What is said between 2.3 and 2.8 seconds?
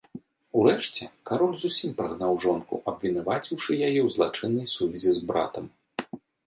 жонку,